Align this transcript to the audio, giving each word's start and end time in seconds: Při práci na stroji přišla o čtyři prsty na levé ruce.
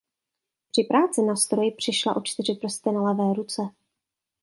Při 0.71 0.83
práci 0.83 1.21
na 1.21 1.35
stroji 1.35 1.71
přišla 1.71 2.15
o 2.15 2.21
čtyři 2.21 2.55
prsty 2.55 2.91
na 2.91 3.01
levé 3.01 3.33
ruce. 3.33 3.61